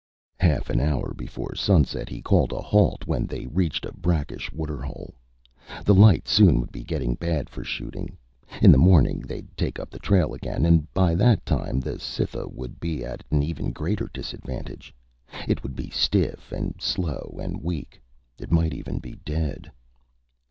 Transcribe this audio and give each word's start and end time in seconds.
Half 0.39 0.71
an 0.71 0.79
hour 0.79 1.13
before 1.13 1.53
sunset, 1.53 2.09
he 2.09 2.23
called 2.23 2.51
a 2.51 2.59
halt 2.59 3.05
when 3.05 3.27
they 3.27 3.45
reached 3.45 3.85
a 3.85 3.93
brackish 3.93 4.51
waterhole. 4.51 5.13
The 5.85 5.93
light 5.93 6.27
soon 6.27 6.59
would 6.59 6.71
be 6.71 6.83
getting 6.83 7.13
bad 7.13 7.51
for 7.51 7.63
shooting. 7.63 8.17
In 8.63 8.71
the 8.71 8.79
morning, 8.79 9.19
they'd 9.19 9.55
take 9.55 9.79
up 9.79 9.91
the 9.91 9.99
trail 9.99 10.33
again, 10.33 10.65
and 10.65 10.91
by 10.95 11.13
that 11.13 11.45
time 11.45 11.79
the 11.79 11.99
Cytha 11.99 12.47
would 12.49 12.79
be 12.79 13.05
at 13.05 13.23
an 13.29 13.43
even 13.43 13.71
greater 13.71 14.09
disadvantage. 14.11 14.91
It 15.47 15.61
would 15.61 15.75
be 15.75 15.91
stiff 15.91 16.51
and 16.51 16.81
slow 16.81 17.37
and 17.39 17.61
weak. 17.61 18.01
It 18.39 18.51
might 18.51 18.71
be 18.71 18.79
even 18.79 18.99
dead. 19.23 19.71